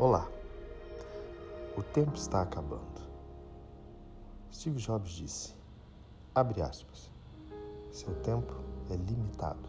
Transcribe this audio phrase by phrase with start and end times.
[0.00, 0.28] Olá,
[1.76, 3.02] o tempo está acabando.
[4.52, 5.56] Steve Jobs disse,
[6.32, 7.10] abre aspas,
[7.90, 8.54] seu tempo
[8.88, 9.68] é limitado,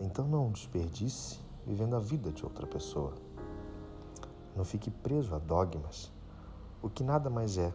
[0.00, 3.14] então não desperdice vivendo a vida de outra pessoa.
[4.56, 6.10] Não fique preso a dogmas,
[6.82, 7.72] o que nada mais é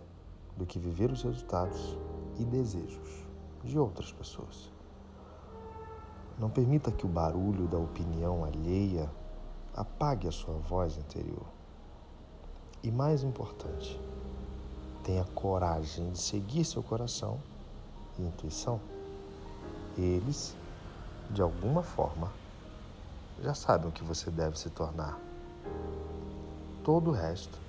[0.57, 1.97] do que viver os resultados
[2.37, 3.25] e desejos
[3.63, 4.69] de outras pessoas.
[6.37, 9.09] Não permita que o barulho da opinião alheia
[9.75, 11.45] apague a sua voz interior.
[12.81, 13.99] E mais importante,
[15.03, 17.39] tenha coragem de seguir seu coração
[18.17, 18.79] e intuição.
[19.97, 20.55] Eles,
[21.29, 22.31] de alguma forma,
[23.41, 25.19] já sabem o que você deve se tornar.
[26.83, 27.59] Todo o resto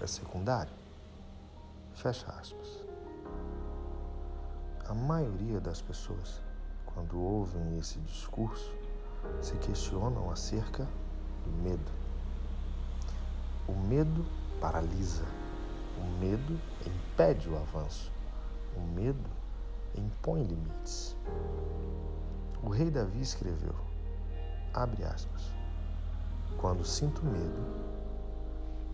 [0.00, 0.72] é secundário.
[1.94, 2.82] Fecha aspas.
[4.88, 6.40] A maioria das pessoas,
[6.86, 8.72] quando ouvem esse discurso,
[9.42, 10.86] se questionam acerca
[11.46, 11.92] do medo.
[13.68, 14.26] O medo
[14.60, 15.24] paralisa.
[15.98, 18.12] O medo impede o avanço.
[18.76, 19.30] O medo
[19.96, 21.16] impõe limites.
[22.62, 23.74] O rei Davi escreveu,
[24.74, 25.52] abre aspas,
[26.58, 27.64] quando sinto medo,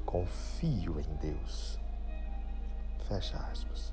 [0.04, 1.80] confio em Deus.
[3.08, 3.92] Fecha aspas.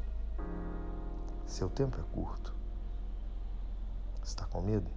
[1.45, 2.53] Seu tempo é curto.
[4.23, 4.89] Está com medo?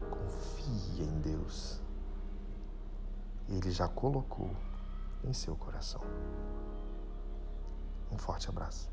[0.00, 1.81] Confie em Deus.
[3.48, 4.50] Ele já colocou
[5.24, 6.00] em seu coração.
[8.10, 8.90] Um forte abraço.